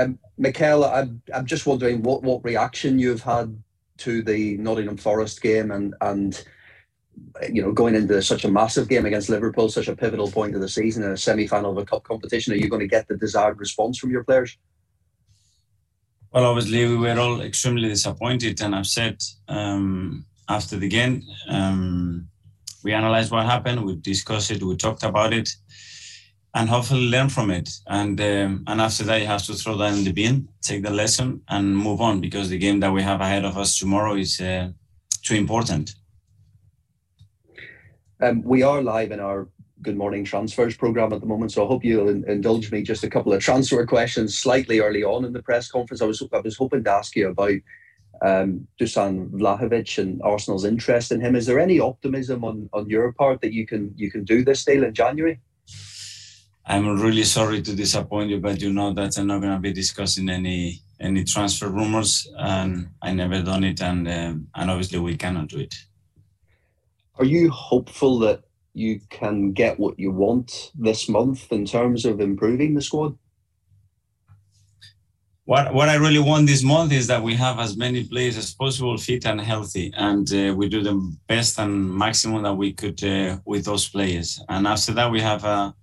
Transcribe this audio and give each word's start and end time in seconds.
Um, 0.00 0.18
Mikel, 0.38 0.84
I'm, 0.84 1.22
I'm 1.34 1.46
just 1.46 1.66
wondering 1.66 2.02
what, 2.02 2.22
what 2.22 2.44
reaction 2.44 2.98
you've 2.98 3.22
had 3.22 3.62
to 3.98 4.22
the 4.22 4.56
Nottingham 4.56 4.96
Forest 4.96 5.42
game 5.42 5.70
and 5.70 5.94
and 6.00 6.42
you 7.50 7.62
know 7.62 7.72
going 7.72 7.94
into 7.94 8.22
such 8.22 8.44
a 8.44 8.50
massive 8.50 8.88
game 8.88 9.06
against 9.06 9.28
Liverpool, 9.28 9.68
such 9.68 9.88
a 9.88 9.96
pivotal 9.96 10.30
point 10.30 10.54
of 10.54 10.60
the 10.60 10.68
season 10.68 11.02
in 11.02 11.10
a 11.10 11.16
semi-final 11.16 11.72
of 11.72 11.78
a 11.78 11.84
cup 11.84 12.04
competition. 12.04 12.52
Are 12.52 12.56
you 12.56 12.68
going 12.68 12.80
to 12.80 12.86
get 12.86 13.08
the 13.08 13.16
desired 13.16 13.58
response 13.58 13.98
from 13.98 14.10
your 14.10 14.24
players? 14.24 14.56
Well, 16.32 16.46
obviously 16.46 16.86
we 16.86 16.96
were 16.96 17.18
all 17.18 17.40
extremely 17.40 17.88
disappointed, 17.88 18.62
and 18.62 18.74
I've 18.74 18.86
said 18.86 19.20
um, 19.48 20.24
after 20.48 20.76
the 20.76 20.88
game, 20.88 21.22
um, 21.48 22.28
we 22.84 22.92
analyzed 22.92 23.32
what 23.32 23.46
happened, 23.46 23.84
we 23.84 23.96
discussed 23.96 24.50
it, 24.50 24.62
we 24.62 24.76
talked 24.76 25.02
about 25.02 25.34
it, 25.34 25.50
and 26.54 26.68
hopefully 26.68 27.08
learn 27.08 27.28
from 27.28 27.50
it. 27.50 27.70
And 27.86 28.20
um, 28.20 28.64
and 28.66 28.80
after 28.80 29.04
that, 29.04 29.20
you 29.20 29.26
have 29.26 29.44
to 29.46 29.54
throw 29.54 29.76
that 29.76 29.92
in 29.92 30.04
the 30.04 30.12
bin, 30.12 30.48
take 30.62 30.82
the 30.82 30.90
lesson, 30.90 31.42
and 31.48 31.76
move 31.76 32.00
on 32.00 32.20
because 32.20 32.48
the 32.48 32.58
game 32.58 32.80
that 32.80 32.92
we 32.92 33.02
have 33.02 33.20
ahead 33.20 33.44
of 33.44 33.56
us 33.56 33.78
tomorrow 33.78 34.16
is 34.16 34.40
uh, 34.40 34.70
too 35.22 35.34
important. 35.34 35.94
Um, 38.22 38.42
we 38.42 38.62
are 38.62 38.82
live 38.82 39.12
in 39.12 39.20
our 39.20 39.48
Good 39.80 39.96
Morning 39.96 40.24
Transfers 40.24 40.76
program 40.76 41.12
at 41.12 41.20
the 41.20 41.26
moment, 41.26 41.52
so 41.52 41.64
I 41.64 41.68
hope 41.68 41.84
you'll 41.84 42.10
in- 42.10 42.28
indulge 42.28 42.70
me 42.70 42.82
just 42.82 43.02
a 43.02 43.08
couple 43.08 43.32
of 43.32 43.40
transfer 43.40 43.86
questions 43.86 44.38
slightly 44.38 44.80
early 44.80 45.02
on 45.02 45.24
in 45.24 45.32
the 45.32 45.42
press 45.42 45.70
conference. 45.70 46.02
I 46.02 46.06
was 46.06 46.22
I 46.32 46.40
was 46.40 46.56
hoping 46.56 46.84
to 46.84 46.90
ask 46.90 47.16
you 47.16 47.28
about 47.28 47.58
um, 48.22 48.66
Dusan 48.78 49.30
Vlahovic 49.30 49.96
and 49.98 50.20
Arsenal's 50.22 50.64
interest 50.64 51.12
in 51.12 51.20
him. 51.20 51.34
Is 51.34 51.46
there 51.46 51.58
any 51.58 51.80
optimism 51.80 52.44
on, 52.44 52.68
on 52.74 52.90
your 52.90 53.12
part 53.12 53.40
that 53.40 53.54
you 53.54 53.66
can 53.66 53.94
you 53.96 54.10
can 54.10 54.24
do 54.24 54.44
this 54.44 54.64
deal 54.64 54.84
in 54.84 54.92
January? 54.92 55.40
I'm 56.70 57.00
really 57.00 57.24
sorry 57.24 57.62
to 57.62 57.74
disappoint 57.74 58.30
you, 58.30 58.38
but 58.38 58.60
you 58.62 58.72
know 58.72 58.92
that 58.92 59.18
I'm 59.18 59.26
not 59.26 59.40
going 59.40 59.52
to 59.52 59.58
be 59.58 59.72
discussing 59.72 60.28
any 60.30 60.80
any 61.00 61.24
transfer 61.24 61.68
rumors, 61.68 62.30
and 62.38 62.90
I 63.02 63.12
never 63.12 63.42
done 63.42 63.64
it, 63.64 63.82
and 63.82 64.06
um, 64.06 64.46
and 64.54 64.70
obviously 64.70 65.00
we 65.00 65.16
cannot 65.16 65.48
do 65.48 65.58
it. 65.58 65.74
Are 67.18 67.24
you 67.24 67.50
hopeful 67.50 68.20
that 68.20 68.44
you 68.72 69.00
can 69.10 69.52
get 69.52 69.80
what 69.80 69.98
you 69.98 70.12
want 70.12 70.70
this 70.78 71.08
month 71.08 71.50
in 71.50 71.64
terms 71.64 72.04
of 72.04 72.20
improving 72.20 72.74
the 72.74 72.82
squad? 72.82 73.18
what 75.50 75.74
what 75.74 75.88
I 75.88 75.96
really 75.96 76.20
want 76.20 76.46
this 76.46 76.62
month 76.62 76.92
is 76.92 77.08
that 77.08 77.24
we 77.24 77.34
have 77.34 77.58
as 77.58 77.76
many 77.76 78.04
players 78.04 78.36
as 78.36 78.54
possible 78.54 78.96
fit 78.96 79.26
and 79.26 79.40
healthy, 79.40 79.92
and 79.96 80.32
uh, 80.32 80.54
we 80.54 80.68
do 80.68 80.80
the 80.80 80.96
best 81.26 81.58
and 81.58 81.72
maximum 81.92 82.44
that 82.44 82.54
we 82.54 82.72
could 82.72 83.02
uh, 83.02 83.38
with 83.44 83.64
those 83.64 83.88
players. 83.88 84.40
And 84.48 84.68
after 84.68 84.92
that, 84.92 85.10
we 85.10 85.20
have 85.20 85.42
a 85.42 85.74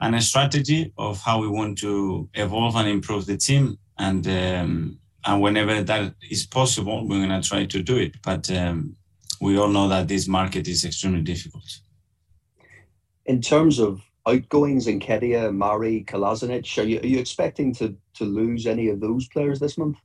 and 0.00 0.14
a 0.14 0.20
strategy 0.20 0.92
of 0.96 1.20
how 1.20 1.40
we 1.40 1.48
want 1.48 1.78
to 1.78 2.28
evolve 2.34 2.76
and 2.76 2.88
improve 2.88 3.26
the 3.26 3.36
team. 3.36 3.78
And 3.98 4.26
um, 4.28 4.98
and 5.24 5.42
whenever 5.42 5.82
that 5.82 6.14
is 6.30 6.46
possible, 6.46 7.06
we're 7.06 7.26
going 7.26 7.42
to 7.42 7.46
try 7.46 7.66
to 7.66 7.82
do 7.82 7.96
it. 7.96 8.14
But 8.22 8.50
um, 8.50 8.96
we 9.40 9.58
all 9.58 9.68
know 9.68 9.88
that 9.88 10.08
this 10.08 10.28
market 10.28 10.68
is 10.68 10.84
extremely 10.84 11.22
difficult. 11.22 11.64
In 13.26 13.40
terms 13.42 13.78
of 13.78 14.00
outgoings 14.26 14.86
Nketiah, 14.86 15.54
Mari, 15.54 16.04
Kolasinac, 16.04 16.78
are 16.78 16.86
you, 16.86 17.00
are 17.00 17.06
you 17.06 17.18
expecting 17.18 17.74
to, 17.74 17.94
to 18.14 18.24
lose 18.24 18.66
any 18.66 18.88
of 18.88 19.00
those 19.00 19.28
players 19.28 19.58
this 19.58 19.76
month? 19.76 19.98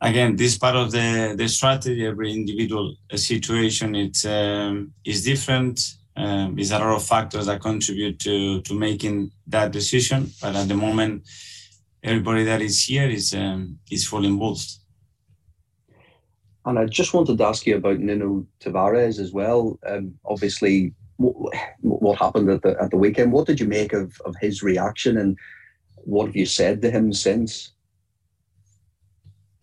Again, 0.00 0.36
this 0.36 0.58
part 0.58 0.76
of 0.76 0.90
the, 0.90 1.34
the 1.36 1.48
strategy, 1.48 2.06
every 2.06 2.32
individual 2.32 2.96
situation, 3.14 3.94
it 3.94 4.24
um, 4.26 4.92
is 5.04 5.24
different. 5.24 5.80
Um, 6.16 6.54
there's 6.54 6.70
a 6.70 6.78
lot 6.78 6.94
of 6.94 7.04
factors 7.04 7.46
that 7.46 7.60
contribute 7.60 8.18
to, 8.20 8.60
to 8.62 8.74
making 8.74 9.32
that 9.48 9.72
decision. 9.72 10.30
But 10.40 10.56
at 10.56 10.68
the 10.68 10.76
moment, 10.76 11.26
everybody 12.02 12.44
that 12.44 12.62
is 12.62 12.84
here 12.84 13.08
is, 13.08 13.34
um, 13.34 13.78
is 13.90 14.06
fully 14.06 14.28
involved. 14.28 14.70
And 16.66 16.78
I 16.78 16.86
just 16.86 17.12
wanted 17.12 17.38
to 17.38 17.44
ask 17.44 17.66
you 17.66 17.76
about 17.76 17.98
Nuno 17.98 18.46
Tavares 18.60 19.18
as 19.18 19.32
well. 19.32 19.78
Um, 19.86 20.14
obviously, 20.24 20.94
what, 21.16 21.54
what 21.80 22.18
happened 22.18 22.48
at 22.50 22.62
the 22.62 22.76
at 22.80 22.90
the 22.90 22.96
weekend. 22.96 23.32
What 23.32 23.46
did 23.46 23.60
you 23.60 23.66
make 23.66 23.92
of, 23.92 24.18
of 24.24 24.34
his 24.40 24.62
reaction, 24.62 25.18
and 25.18 25.38
what 25.96 26.26
have 26.26 26.36
you 26.36 26.46
said 26.46 26.80
to 26.82 26.90
him 26.90 27.12
since? 27.12 27.73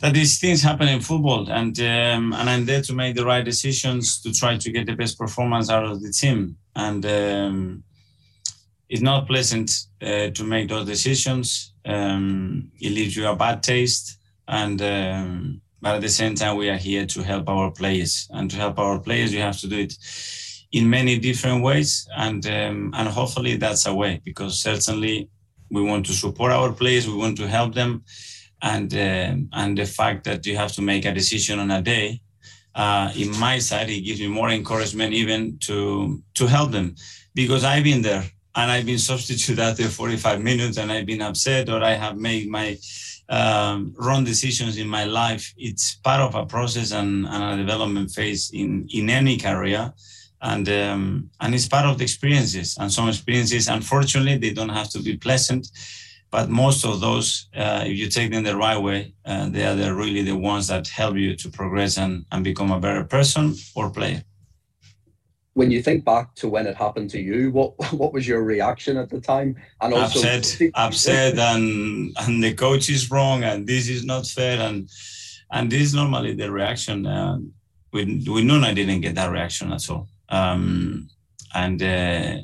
That 0.02 0.14
these 0.14 0.40
things 0.40 0.64
happen 0.64 0.88
in 0.88 1.00
football, 1.00 1.48
and 1.52 1.80
um, 1.80 2.34
and 2.34 2.50
I'm 2.50 2.66
there 2.66 2.82
to 2.82 2.94
make 2.94 3.16
the 3.16 3.26
right 3.26 3.46
decisions 3.46 4.20
to 4.24 4.34
try 4.34 4.58
to 4.58 4.72
get 4.72 4.88
the 4.88 4.96
best 4.96 5.18
performance 5.18 5.70
out 5.70 5.86
of 5.86 6.02
the 6.02 6.12
team. 6.12 6.58
And 6.76 7.06
um, 7.06 7.84
it's 8.90 9.04
not 9.04 9.28
pleasant 9.28 9.72
uh, 10.02 10.32
to 10.32 10.44
make 10.44 10.70
those 10.70 10.88
decisions. 10.88 11.74
Um, 11.86 12.72
it 12.80 12.92
leaves 12.92 13.16
you 13.16 13.28
a 13.28 13.36
bad 13.36 13.62
taste, 13.62 14.18
and 14.48 14.82
um, 14.82 15.62
but 15.82 15.96
at 15.96 16.02
the 16.02 16.10
same 16.10 16.34
time, 16.34 16.58
we 16.58 16.70
are 16.70 16.78
here 16.78 17.06
to 17.06 17.22
help 17.22 17.48
our 17.48 17.70
players, 17.70 18.28
and 18.32 18.50
to 18.50 18.58
help 18.58 18.80
our 18.80 19.00
players, 19.00 19.32
you 19.32 19.42
have 19.42 19.60
to 19.60 19.68
do 19.68 19.80
it 19.80 19.94
in 20.72 20.90
many 20.90 21.20
different 21.20 21.64
ways, 21.64 22.08
and 22.18 22.44
um, 22.48 22.92
and 22.98 23.08
hopefully 23.08 23.56
that's 23.56 23.86
a 23.86 23.94
way 23.94 24.20
because 24.26 24.60
certainly 24.60 25.30
we 25.70 25.82
want 25.82 26.08
to 26.08 26.14
support 26.14 26.52
our 26.52 26.74
players, 26.74 27.08
we 27.08 27.16
want 27.16 27.38
to 27.38 27.48
help 27.48 27.74
them, 27.76 28.04
and 28.62 28.94
um, 28.94 29.50
and 29.54 29.78
the 29.78 29.86
fact 29.86 30.24
that 30.26 30.46
you 30.46 30.56
have 30.58 30.72
to 30.74 30.82
make 30.82 31.06
a 31.06 31.14
decision 31.14 31.60
on 31.60 31.72
a 31.72 31.82
day, 31.82 32.22
uh, 32.76 33.12
in 33.16 33.38
my 33.40 33.60
side, 33.60 33.90
it 33.90 34.02
gives 34.02 34.20
me 34.20 34.28
more 34.28 34.50
encouragement 34.50 35.14
even 35.14 35.58
to 35.60 36.22
to 36.36 36.48
help 36.48 36.72
them 36.72 36.96
because 37.34 37.64
I've 37.64 37.84
been 37.84 38.02
there 38.02 38.24
and 38.56 38.72
I've 38.72 38.86
been 38.86 39.00
substituted 39.00 39.62
after 39.62 39.88
45 39.88 40.42
minutes 40.42 40.78
and 40.78 40.92
I've 40.92 41.06
been 41.06 41.22
upset 41.22 41.70
or 41.70 41.82
I 41.84 41.94
have 41.94 42.18
made 42.18 42.50
my 42.50 42.78
um, 43.30 43.96
wrong 43.98 44.26
decisions 44.26 44.78
in 44.78 44.88
my 44.88 45.06
life. 45.06 45.54
It's 45.58 45.96
part 45.96 46.20
of 46.20 46.36
a 46.36 46.46
process 46.46 46.92
and, 46.92 47.26
and 47.26 47.44
a 47.44 47.58
development 47.58 48.12
phase 48.12 48.52
in 48.54 48.88
in 48.92 49.10
any 49.10 49.38
career 49.38 49.94
and 50.42 50.68
um, 50.70 51.30
and 51.40 51.54
it's 51.56 51.68
part 51.68 51.86
of 51.86 51.98
the 51.98 52.04
experiences. 52.04 52.78
And 52.80 52.92
some 52.92 53.08
experiences, 53.08 53.68
unfortunately, 53.68 54.38
they 54.38 54.54
don't 54.54 54.70
have 54.70 54.90
to 54.92 55.00
be 55.02 55.18
pleasant, 55.18 55.68
but 56.32 56.50
most 56.50 56.86
of 56.86 57.00
those, 57.02 57.50
uh, 57.56 57.84
if 57.86 57.98
you 57.98 58.08
take 58.08 58.32
them 58.32 58.44
the 58.44 58.56
right 58.56 58.78
way, 58.78 59.14
uh, 59.26 59.50
they 59.50 59.66
are 59.66 59.76
the, 59.76 59.94
really 59.94 60.22
the 60.22 60.36
ones 60.36 60.68
that 60.68 60.88
help 60.88 61.16
you 61.16 61.36
to 61.36 61.50
progress 61.50 61.98
and, 61.98 62.26
and 62.32 62.44
become 62.44 62.72
a 62.72 62.80
better 62.80 63.04
person 63.04 63.56
or 63.76 63.90
player. 63.90 64.24
When 65.54 65.70
you 65.70 65.82
think 65.82 66.06
back 66.06 66.34
to 66.36 66.48
when 66.48 66.66
it 66.66 66.78
happened 66.78 67.10
to 67.12 67.20
you, 67.20 67.52
what 67.52 67.74
what 67.94 68.14
was 68.14 68.26
your 68.26 68.42
reaction 68.44 68.96
at 68.96 69.10
the 69.10 69.20
time? 69.20 69.58
And 69.82 69.94
also, 69.94 70.20
upset, 70.20 70.72
upset, 70.76 71.38
and 71.38 72.16
and 72.22 72.42
the 72.42 72.54
coach 72.54 72.90
is 72.90 73.12
wrong, 73.12 73.44
and 73.44 73.68
this 73.68 73.90
is 73.90 74.06
not 74.06 74.26
fair, 74.26 74.62
and 74.62 74.90
and 75.52 75.70
this 75.70 75.82
is 75.82 75.94
normally 75.94 76.34
the 76.36 76.50
reaction. 76.50 77.06
Uh, 77.06 77.40
with 77.92 78.08
with 78.30 78.46
Nuno, 78.46 78.66
I 78.66 78.74
didn't 78.74 79.02
get 79.02 79.16
that 79.16 79.30
reaction 79.30 79.74
at 79.74 79.90
all 79.90 80.08
um, 80.32 81.10
and 81.54 81.84
uh, 81.84 82.38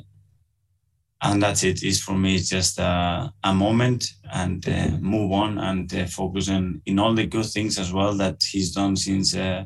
and 1.22 1.42
that's 1.42 1.64
it. 1.64 1.82
Is 1.82 2.02
for 2.02 2.16
me 2.16 2.36
it's 2.36 2.48
just 2.48 2.78
a, 2.78 3.32
a 3.44 3.54
moment 3.54 4.04
and 4.32 4.66
uh, 4.68 4.90
move 5.00 5.32
on 5.32 5.58
and 5.58 5.92
uh, 5.94 6.06
focus 6.06 6.48
on 6.48 6.80
in 6.86 6.98
all 6.98 7.14
the 7.14 7.26
good 7.26 7.46
things 7.46 7.78
as 7.78 7.92
well 7.92 8.14
that 8.14 8.42
he's 8.42 8.72
done 8.72 8.96
since 8.96 9.36
uh, 9.36 9.64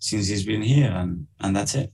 since 0.00 0.28
he's 0.28 0.44
been 0.44 0.62
here, 0.62 0.90
and 0.90 1.26
and 1.40 1.54
that's 1.54 1.74
it. 1.74 1.92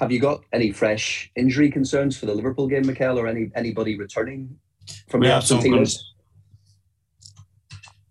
Have 0.00 0.10
you 0.10 0.20
got 0.20 0.42
any 0.52 0.72
fresh 0.72 1.30
injury 1.36 1.70
concerns 1.70 2.16
for 2.16 2.26
the 2.26 2.34
Liverpool 2.34 2.66
game, 2.66 2.86
Mikel, 2.86 3.18
or 3.18 3.26
any 3.26 3.50
anybody 3.54 3.98
returning 3.98 4.56
from 5.08 5.20
we 5.20 5.28
the 5.28 5.34
absentees? 5.34 6.14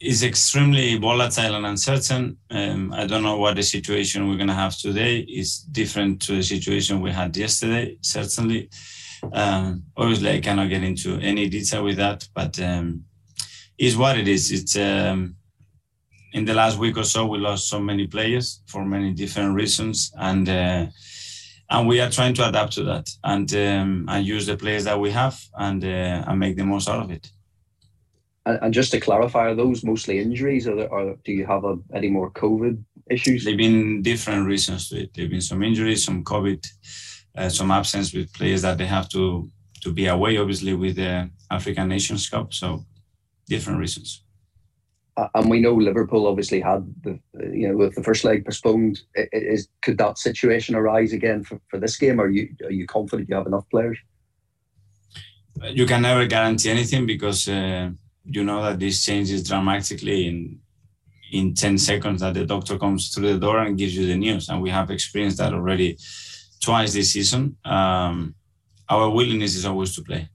is 0.03 0.22
extremely 0.22 0.97
volatile 0.97 1.56
and 1.56 1.66
uncertain. 1.66 2.38
Um, 2.51 2.91
I 2.94 3.07
don't 3.07 3.24
know 3.24 3.38
what 3.38 3.56
the 3.56 3.63
situation 3.63 4.28
we're 4.28 4.35
going 4.35 4.50
to 4.50 4.53
have 4.53 4.78
today 4.78 5.19
is 5.19 5.59
different 5.59 6.22
to 6.24 6.36
the 6.36 6.44
situation 6.44 7.00
we 7.00 7.12
had 7.12 7.36
yesterday, 7.38 7.98
certainly. 8.01 8.69
Um, 9.31 9.83
obviously, 9.95 10.31
I 10.31 10.39
cannot 10.41 10.69
get 10.69 10.83
into 10.83 11.19
any 11.19 11.49
detail 11.49 11.83
with 11.83 11.97
that, 11.97 12.27
but 12.33 12.59
um, 12.59 13.05
is 13.77 13.97
what 13.97 14.17
it 14.17 14.27
is. 14.27 14.51
It's 14.51 14.75
um, 14.75 15.35
in 16.33 16.45
the 16.45 16.53
last 16.53 16.77
week 16.77 16.97
or 16.97 17.03
so 17.03 17.25
we 17.25 17.37
lost 17.37 17.69
so 17.69 17.79
many 17.79 18.07
players 18.07 18.61
for 18.67 18.83
many 18.83 19.13
different 19.13 19.55
reasons, 19.55 20.11
and 20.17 20.49
uh, 20.49 20.85
and 21.69 21.87
we 21.87 21.99
are 22.01 22.09
trying 22.09 22.33
to 22.35 22.47
adapt 22.47 22.73
to 22.73 22.83
that 22.83 23.09
and 23.23 23.53
um, 23.53 24.05
and 24.09 24.25
use 24.25 24.45
the 24.45 24.57
players 24.57 24.83
that 24.83 24.99
we 24.99 25.11
have 25.11 25.39
and 25.57 25.83
uh, 25.83 26.23
and 26.27 26.39
make 26.39 26.57
the 26.57 26.65
most 26.65 26.89
out 26.89 27.03
of 27.03 27.11
it. 27.11 27.29
And, 28.45 28.59
and 28.61 28.73
just 28.73 28.91
to 28.91 28.99
clarify, 28.99 29.49
are 29.49 29.55
those 29.55 29.83
mostly 29.83 30.19
injuries, 30.19 30.67
or, 30.67 30.85
or 30.87 31.15
do 31.23 31.31
you 31.31 31.45
have 31.45 31.63
a, 31.63 31.77
any 31.93 32.09
more 32.09 32.29
COVID 32.31 32.83
issues? 33.09 33.45
There've 33.45 33.57
been 33.57 34.01
different 34.01 34.47
reasons 34.47 34.89
to 34.89 35.01
it. 35.01 35.13
There've 35.13 35.29
been 35.29 35.41
some 35.41 35.63
injuries, 35.63 36.03
some 36.03 36.23
COVID, 36.23 36.65
uh, 37.38 37.50
some 37.50 37.71
absence 37.71 38.13
with 38.13 38.33
players 38.33 38.62
that 38.62 38.77
they 38.77 38.85
have 38.85 39.09
to 39.09 39.50
to 39.81 39.91
be 39.91 40.07
away, 40.07 40.38
obviously, 40.38 40.74
with 40.74 40.95
the 40.95 41.30
African 41.51 41.89
Nations 41.89 42.30
Cup. 42.30 42.53
So 42.53 42.85
different 43.47 43.80
reasons. 43.80 44.24
And 45.35 45.50
we 45.50 45.59
know 45.59 45.75
Liverpool 45.75 46.25
obviously 46.25 46.59
had 46.59 46.81
the 47.03 47.19
you 47.53 47.68
know 47.68 47.77
with 47.77 47.94
the 47.95 48.03
first 48.03 48.24
leg 48.24 48.45
postponed. 48.45 49.01
Is 49.31 49.68
could 49.83 49.97
that 50.00 50.18
situation 50.18 50.74
arise 50.75 51.13
again 51.13 51.44
for, 51.44 51.59
for 51.69 51.80
this 51.80 51.97
game? 51.97 52.19
Are 52.19 52.30
you 52.30 52.50
are 52.63 52.71
you 52.71 52.88
confident 52.88 53.30
you 53.30 53.35
have 53.35 53.47
enough 53.47 53.69
players? 53.69 54.00
You 55.62 55.85
can 55.85 56.01
never 56.01 56.25
guarantee 56.25 56.71
anything 56.71 57.06
because 57.06 57.47
uh, 57.47 57.91
you 58.25 58.44
know 58.44 58.63
that 58.63 58.80
this 58.80 59.06
changes 59.06 59.47
dramatically 59.47 60.27
in 60.27 60.59
in 61.31 61.53
10 61.53 61.77
seconds 61.77 62.21
that 62.21 62.35
the 62.35 62.45
doctor 62.45 62.77
comes 62.77 63.09
through 63.09 63.33
the 63.33 63.39
door 63.39 63.59
and 63.59 63.77
gives 63.77 63.95
you 63.95 64.06
the 64.06 64.15
news. 64.15 64.50
And 64.50 64.62
we 64.62 64.69
have 64.69 64.91
experienced 64.91 65.39
that 65.39 65.53
already 65.53 65.97
twice 66.63 66.94
this 66.94 67.12
season. 67.13 67.57
Um, 67.65 68.36
our 68.89 69.10
willingness 69.10 69.56
is 69.56 69.65
always 69.65 69.94
to 69.95 70.01
play. 70.01 70.30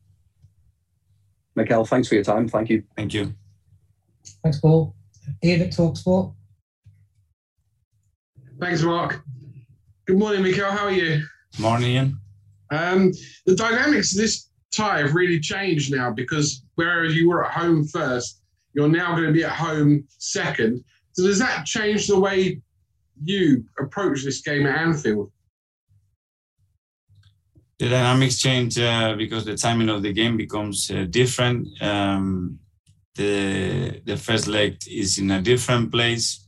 Mikel, 1.56 1.84
thanks 1.84 2.08
for 2.08 2.14
your 2.14 2.24
time. 2.24 2.48
Thank 2.48 2.68
you. 2.68 2.84
Thank 2.96 3.14
you. 3.14 3.34
Thanks, 4.42 4.60
Paul. 4.60 4.94
Ian 5.42 5.62
at 5.62 5.72
Talksport. 5.72 6.34
Thanks, 8.60 8.82
Mark. 8.82 9.22
Good 10.06 10.18
morning, 10.18 10.42
Mikel. 10.42 10.70
How 10.70 10.86
are 10.86 10.92
you? 10.92 11.24
Morning, 11.58 11.90
Ian. 11.90 12.20
Um, 12.70 13.12
the 13.46 13.56
dynamics 13.56 14.12
of 14.12 14.18
this 14.18 14.50
tie 14.70 14.98
have 14.98 15.14
really 15.14 15.40
changed 15.40 15.92
now 15.92 16.10
because 16.10 16.64
whereas 16.74 17.14
you 17.14 17.28
were 17.28 17.44
at 17.44 17.52
home 17.52 17.86
first, 17.86 18.42
you're 18.74 18.88
now 18.88 19.12
going 19.12 19.26
to 19.26 19.32
be 19.32 19.44
at 19.44 19.52
home 19.52 20.04
second. 20.18 20.84
So 21.12 21.24
does 21.24 21.38
that 21.38 21.64
change 21.64 22.06
the 22.06 22.18
way 22.18 22.60
you 23.24 23.64
approach 23.80 24.24
this 24.24 24.42
game 24.42 24.66
at 24.66 24.78
Anfield? 24.78 25.32
The 27.78 27.88
dynamics 27.88 28.38
change 28.38 28.78
uh, 28.78 29.14
because 29.16 29.44
the 29.44 29.56
timing 29.56 29.88
of 29.88 30.02
the 30.02 30.12
game 30.12 30.36
becomes 30.36 30.90
uh, 30.90 31.06
different. 31.08 31.68
Um, 31.80 32.58
the 33.14 34.00
the 34.04 34.16
first 34.16 34.46
leg 34.46 34.78
is 34.88 35.18
in 35.18 35.30
a 35.30 35.40
different 35.40 35.92
place. 35.92 36.46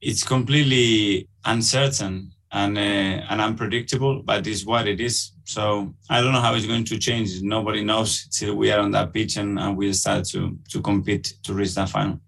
It's 0.00 0.22
completely 0.22 1.28
uncertain 1.44 2.32
and 2.52 2.78
uh, 2.78 3.26
and 3.30 3.40
unpredictable, 3.40 4.22
but 4.22 4.46
it's 4.46 4.64
what 4.64 4.86
it 4.86 5.00
is. 5.00 5.32
So 5.44 5.94
I 6.08 6.20
don't 6.20 6.32
know 6.32 6.40
how 6.40 6.54
it's 6.54 6.66
going 6.66 6.84
to 6.84 6.98
change. 6.98 7.42
Nobody 7.42 7.82
knows 7.82 8.28
till 8.28 8.54
we 8.54 8.70
are 8.70 8.80
on 8.80 8.92
that 8.92 9.12
pitch 9.12 9.36
and, 9.36 9.58
and 9.58 9.76
we 9.76 9.92
start 9.92 10.24
to 10.26 10.56
to 10.70 10.80
compete 10.80 11.34
to 11.42 11.54
reach 11.54 11.74
that 11.74 11.88
final. 11.88 12.20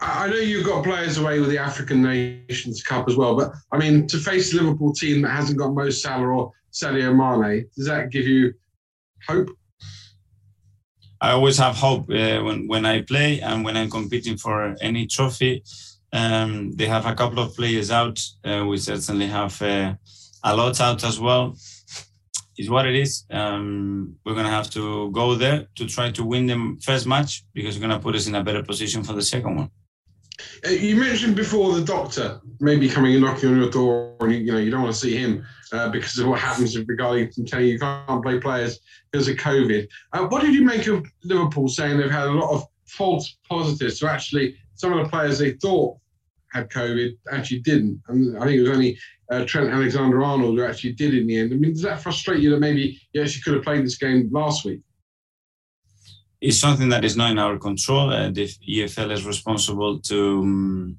I 0.00 0.28
know 0.28 0.36
you've 0.36 0.66
got 0.66 0.84
players 0.84 1.18
away 1.18 1.38
with 1.40 1.50
the 1.50 1.58
African 1.58 2.02
Nations 2.02 2.82
Cup 2.82 3.08
as 3.08 3.16
well, 3.16 3.36
but 3.36 3.52
I 3.72 3.78
mean 3.78 4.06
to 4.08 4.18
face 4.18 4.52
a 4.52 4.56
Liverpool 4.56 4.92
team 4.92 5.22
that 5.22 5.30
hasn't 5.30 5.58
got 5.58 5.74
Mo 5.74 5.90
Salah 5.90 6.26
or 6.26 6.52
Sadio 6.72 7.14
Mane, 7.14 7.68
does 7.76 7.86
that 7.86 8.10
give 8.10 8.26
you 8.26 8.54
hope? 9.26 9.50
I 11.20 11.32
always 11.32 11.58
have 11.58 11.74
hope 11.76 12.10
uh, 12.10 12.40
when 12.42 12.68
when 12.68 12.86
I 12.86 13.02
play 13.02 13.40
and 13.40 13.64
when 13.64 13.76
I'm 13.76 13.90
competing 13.90 14.36
for 14.36 14.76
any 14.80 15.06
trophy. 15.06 15.64
Um, 16.12 16.72
they 16.72 16.86
have 16.86 17.06
a 17.06 17.14
couple 17.14 17.40
of 17.40 17.54
players 17.54 17.90
out. 17.90 18.18
Uh, 18.44 18.64
we 18.66 18.78
certainly 18.78 19.26
have 19.26 19.60
uh, 19.60 19.94
a 20.44 20.56
lot 20.56 20.80
out 20.80 21.04
as 21.04 21.20
well 21.20 21.56
is 22.58 22.68
what 22.68 22.86
it 22.86 22.96
is. 22.96 23.24
Um, 23.30 24.16
we're 24.24 24.34
going 24.34 24.44
to 24.44 24.50
have 24.50 24.70
to 24.70 25.10
go 25.12 25.34
there 25.34 25.66
to 25.76 25.86
try 25.86 26.10
to 26.10 26.24
win 26.24 26.46
the 26.46 26.76
first 26.82 27.06
match 27.06 27.44
because 27.54 27.76
it's 27.76 27.84
going 27.84 27.96
to 27.96 28.02
put 28.02 28.16
us 28.16 28.26
in 28.26 28.34
a 28.34 28.42
better 28.42 28.62
position 28.62 29.04
for 29.04 29.12
the 29.12 29.22
second 29.22 29.56
one. 29.56 29.70
Uh, 30.66 30.70
you 30.70 30.96
mentioned 30.96 31.36
before 31.36 31.72
the 31.74 31.84
doctor 31.84 32.40
maybe 32.60 32.88
coming 32.88 33.14
and 33.14 33.24
knocking 33.24 33.50
on 33.50 33.58
your 33.58 33.70
door, 33.70 34.14
and 34.20 34.32
you, 34.32 34.38
you 34.38 34.52
know 34.52 34.58
you 34.58 34.70
don't 34.70 34.82
want 34.82 34.94
to 34.94 35.00
see 35.00 35.16
him 35.16 35.44
uh, 35.72 35.88
because 35.88 36.18
of 36.18 36.26
what 36.26 36.40
happens 36.40 36.78
regarding 36.78 37.30
telling 37.46 37.66
you 37.66 37.72
you 37.72 37.78
can't 37.78 38.22
play 38.22 38.38
players 38.38 38.80
because 39.10 39.28
of 39.28 39.36
COVID. 39.36 39.88
Uh, 40.12 40.26
what 40.26 40.42
did 40.42 40.54
you 40.54 40.62
make 40.62 40.86
of 40.86 41.06
Liverpool 41.24 41.68
saying 41.68 41.98
they've 41.98 42.10
had 42.10 42.28
a 42.28 42.32
lot 42.32 42.50
of 42.50 42.66
false 42.86 43.36
positives? 43.48 44.00
So 44.00 44.08
actually, 44.08 44.56
some 44.74 44.92
of 44.92 45.04
the 45.04 45.10
players 45.10 45.38
they 45.38 45.52
thought 45.52 45.96
had 46.52 46.70
COVID 46.70 47.16
actually 47.32 47.60
didn't, 47.60 48.00
and 48.08 48.36
I 48.38 48.46
think 48.46 48.58
it 48.58 48.62
was 48.62 48.70
only 48.70 48.98
uh, 49.30 49.44
Trent 49.44 49.70
Alexander 49.70 50.22
Arnold 50.22 50.56
who 50.56 50.64
actually 50.64 50.92
did 50.92 51.14
in 51.14 51.26
the 51.26 51.38
end. 51.38 51.52
I 51.52 51.56
mean, 51.56 51.72
does 51.72 51.82
that 51.82 52.00
frustrate 52.00 52.40
you 52.40 52.50
that 52.50 52.60
maybe 52.60 53.00
you 53.12 53.22
actually 53.22 53.42
could 53.42 53.54
have 53.54 53.64
played 53.64 53.84
this 53.84 53.98
game 53.98 54.28
last 54.32 54.64
week? 54.64 54.80
It's 56.40 56.60
something 56.60 56.88
that 56.90 57.04
is 57.04 57.16
not 57.16 57.32
in 57.32 57.38
our 57.38 57.58
control. 57.58 58.10
Uh, 58.10 58.30
the 58.30 58.46
EFL 58.46 59.12
is 59.12 59.26
responsible 59.26 59.98
to 60.00 60.38
um, 60.40 60.98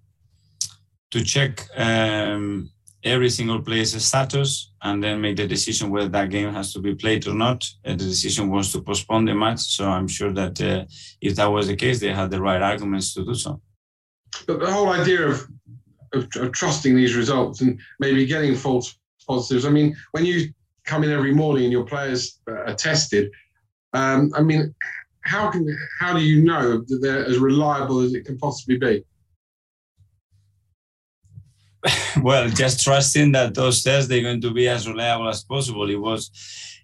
to 1.11 1.23
check 1.23 1.65
um, 1.75 2.69
every 3.03 3.29
single 3.29 3.61
player's 3.61 4.03
status 4.03 4.71
and 4.81 5.03
then 5.03 5.21
make 5.21 5.37
the 5.37 5.47
decision 5.47 5.89
whether 5.89 6.09
that 6.09 6.29
game 6.29 6.53
has 6.53 6.73
to 6.73 6.79
be 6.79 6.95
played 6.95 7.27
or 7.27 7.33
not. 7.33 7.65
Uh, 7.85 7.91
the 7.91 7.97
decision 7.97 8.49
was 8.49 8.71
to 8.71 8.81
postpone 8.81 9.25
the 9.25 9.33
match, 9.33 9.59
so 9.59 9.89
I'm 9.89 10.07
sure 10.07 10.33
that 10.33 10.61
uh, 10.61 10.85
if 11.21 11.35
that 11.35 11.47
was 11.47 11.67
the 11.67 11.75
case, 11.75 11.99
they 11.99 12.13
had 12.13 12.31
the 12.31 12.41
right 12.41 12.61
arguments 12.61 13.13
to 13.13 13.23
do 13.23 13.35
so. 13.35 13.61
But 14.47 14.59
the 14.59 14.71
whole 14.71 14.89
idea 14.89 15.27
of 15.27 15.47
of, 16.13 16.27
of 16.37 16.51
trusting 16.51 16.95
these 16.95 17.15
results 17.15 17.61
and 17.61 17.79
maybe 17.99 18.25
getting 18.25 18.55
false 18.55 18.97
positives. 19.27 19.65
I 19.65 19.69
mean, 19.69 19.95
when 20.11 20.25
you 20.25 20.51
come 20.85 21.03
in 21.03 21.11
every 21.11 21.33
morning 21.33 21.65
and 21.65 21.71
your 21.71 21.85
players 21.85 22.39
are 22.47 22.73
tested, 22.73 23.31
um, 23.93 24.31
I 24.35 24.41
mean, 24.41 24.73
how 25.21 25.51
can 25.51 25.77
how 25.99 26.13
do 26.13 26.21
you 26.21 26.43
know 26.43 26.83
that 26.87 26.99
they're 27.01 27.25
as 27.25 27.37
reliable 27.37 27.99
as 27.99 28.13
it 28.13 28.25
can 28.25 28.37
possibly 28.37 28.77
be? 28.77 29.03
well, 32.21 32.49
just 32.49 32.83
trusting 32.83 33.31
that 33.33 33.53
those 33.53 33.83
tests 33.83 34.09
they're 34.09 34.21
going 34.21 34.41
to 34.41 34.51
be 34.51 34.67
as 34.67 34.87
reliable 34.87 35.29
as 35.29 35.43
possible. 35.43 35.89
It 35.89 35.95
was, 35.95 36.31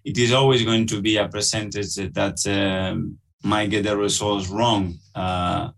it 0.04 0.16
is 0.18 0.32
always 0.32 0.64
going 0.64 0.86
to 0.86 1.00
be 1.00 1.16
a 1.16 1.28
percentage 1.28 1.94
that 1.94 2.46
um, 2.46 3.18
might 3.42 3.70
get 3.70 3.84
the 3.84 3.96
results 3.96 4.48
wrong. 4.48 4.98
Uh, 5.14 5.70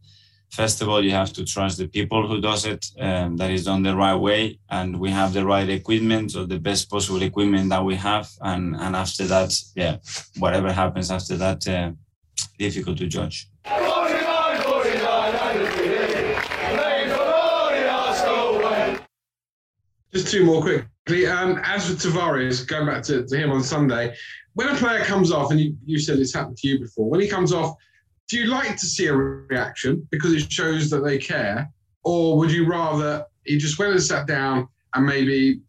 first 0.50 0.80
of 0.82 0.88
all 0.88 1.04
you 1.04 1.10
have 1.10 1.32
to 1.32 1.44
trust 1.44 1.78
the 1.78 1.86
people 1.86 2.26
who 2.26 2.40
does 2.40 2.64
it 2.64 2.86
um, 3.00 3.36
that 3.36 3.50
is 3.50 3.64
done 3.64 3.82
the 3.82 3.94
right 3.94 4.16
way 4.16 4.58
and 4.70 4.98
we 4.98 5.10
have 5.10 5.32
the 5.32 5.44
right 5.44 5.68
equipment 5.68 6.34
or 6.36 6.46
the 6.46 6.58
best 6.58 6.90
possible 6.90 7.22
equipment 7.22 7.68
that 7.68 7.84
we 7.84 7.94
have 7.94 8.28
and 8.40 8.74
and 8.76 8.96
after 8.96 9.24
that 9.24 9.52
yeah 9.74 9.96
whatever 10.38 10.72
happens 10.72 11.10
after 11.10 11.36
that 11.36 11.66
uh, 11.68 11.90
difficult 12.58 12.96
to 12.98 13.06
judge 13.06 13.48
just 20.12 20.28
two 20.28 20.44
more 20.44 20.62
quickly 20.62 21.26
um, 21.26 21.60
as 21.64 21.88
for 21.88 21.94
Tavares 21.94 22.66
going 22.66 22.86
back 22.86 23.02
to, 23.04 23.26
to 23.26 23.36
him 23.36 23.50
on 23.50 23.62
Sunday 23.62 24.14
when 24.54 24.68
a 24.68 24.74
player 24.76 25.04
comes 25.04 25.30
off 25.30 25.50
and 25.50 25.60
you, 25.60 25.76
you 25.84 25.98
said 25.98 26.18
it's 26.18 26.34
happened 26.34 26.56
to 26.58 26.68
you 26.68 26.78
before 26.78 27.08
when 27.08 27.20
he 27.20 27.28
comes 27.28 27.52
off 27.52 27.76
do 28.28 28.38
you 28.38 28.46
like 28.46 28.76
to 28.76 28.86
see 28.86 29.06
a 29.06 29.14
reaction 29.14 30.06
because 30.10 30.34
it 30.34 30.52
shows 30.52 30.90
that 30.90 31.00
they 31.00 31.18
care, 31.18 31.68
or 32.04 32.36
would 32.36 32.52
you 32.52 32.66
rather 32.66 33.24
he 33.44 33.56
just 33.56 33.78
went 33.78 33.92
and 33.92 34.02
sat 34.02 34.26
down 34.26 34.68
and 34.94 35.06
maybe 35.06 35.60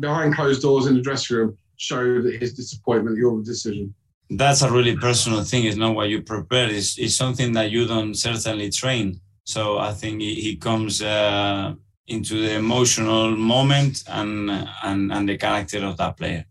behind 0.00 0.34
closed 0.34 0.62
doors 0.62 0.86
in 0.86 0.94
the 0.94 1.02
dressing 1.02 1.36
room 1.36 1.58
show 1.76 2.22
that 2.22 2.40
his 2.40 2.54
disappointment 2.54 3.16
at 3.16 3.20
your 3.20 3.42
decision? 3.42 3.94
That's 4.30 4.62
a 4.62 4.70
really 4.70 4.96
personal 4.96 5.42
thing. 5.42 5.64
It's 5.64 5.76
not 5.76 5.94
what 5.94 6.08
you 6.08 6.22
prepare. 6.22 6.70
It's, 6.70 6.98
it's 6.98 7.16
something 7.16 7.52
that 7.52 7.70
you 7.70 7.86
don't 7.86 8.14
certainly 8.14 8.70
train. 8.70 9.20
So 9.44 9.78
I 9.78 9.92
think 9.92 10.20
he, 10.20 10.34
he 10.36 10.56
comes 10.56 11.02
uh, 11.02 11.74
into 12.10 12.42
the 12.42 12.54
emotional 12.54 13.36
moment 13.36 14.02
and, 14.08 14.50
and 14.82 15.12
and 15.12 15.28
the 15.28 15.38
character 15.38 15.78
of 15.84 15.96
that 15.96 16.16
player. 16.16 16.44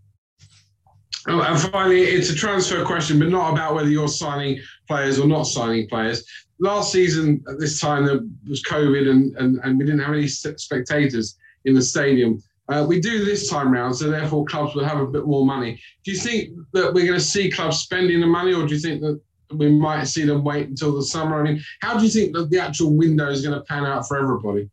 Oh, 1.28 1.42
and 1.42 1.60
finally, 1.60 2.01
it's 2.01 2.30
a 2.30 2.36
transfer 2.36 2.84
question, 2.84 3.20
but 3.20 3.30
not 3.30 3.51
about 3.51 3.75
whether 3.75 3.89
you're 3.89 4.08
signing 4.08 4.60
players 4.88 5.20
or 5.20 5.28
not 5.28 5.44
signing 5.44 5.88
players. 5.88 6.25
Last 6.60 6.92
season, 6.92 7.44
at 7.48 7.60
this 7.60 7.80
time, 7.80 8.06
there 8.06 8.22
was 8.50 8.63
COVID 8.63 9.10
and, 9.10 9.36
and, 9.38 9.60
and 9.63 9.78
we 9.78 9.86
didn't 9.86 10.00
have 10.00 10.13
any 10.13 10.28
spectators 10.28 11.38
in 11.66 11.74
the 11.75 11.82
stadium. 11.82 12.42
Uh, 12.70 12.86
we 12.88 13.00
do 13.00 13.25
this 13.25 13.50
time 13.50 13.72
round, 13.72 13.96
so 13.96 14.10
therefore 14.10 14.46
clubs 14.46 14.75
will 14.75 14.86
have 14.86 15.00
a 15.00 15.08
bit 15.08 15.25
more 15.25 15.46
money. 15.46 15.80
Do 16.04 16.12
you 16.12 16.18
think 16.18 16.50
that 16.74 16.94
we're 16.94 17.06
going 17.06 17.20
to 17.20 17.25
see 17.36 17.51
clubs 17.51 17.80
spending 17.80 18.20
the 18.22 18.28
money, 18.28 18.54
or 18.54 18.66
do 18.66 18.74
you 18.74 18.80
think 18.80 19.01
that 19.01 19.20
we 19.51 19.70
might 19.70 20.06
see 20.06 20.24
them 20.24 20.44
wait 20.44 20.68
until 20.68 20.96
the 20.96 21.04
summer? 21.04 21.39
I 21.39 21.44
mean, 21.44 21.62
how 21.82 21.98
do 21.98 22.06
you 22.06 22.12
think 22.12 22.34
that 22.36 22.50
the 22.50 22.60
actual 22.60 22.96
window 22.96 23.30
is 23.30 23.42
going 23.46 23.58
to 23.58 23.66
pan 23.66 23.86
out 23.86 24.08
for 24.08 24.18
everybody? 24.18 24.70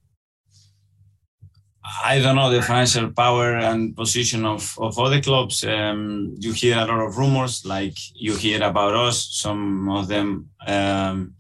I 2.05 2.19
don't 2.21 2.35
know 2.35 2.50
the 2.50 2.62
financial 2.62 3.11
power 3.12 3.55
and 3.57 3.95
position 3.95 4.45
of, 4.45 4.76
of 4.78 4.99
other 4.99 5.21
clubs. 5.21 5.64
Um, 5.64 6.35
you 6.38 6.52
hear 6.52 6.78
a 6.78 6.85
lot 6.85 7.00
of 7.00 7.16
rumors, 7.16 7.64
like 7.64 7.97
you 8.14 8.35
hear 8.35 8.62
about 8.62 8.95
us. 8.95 9.28
Some 9.31 9.88
of 9.88 10.09
them 10.09 10.50
um, 10.66 11.35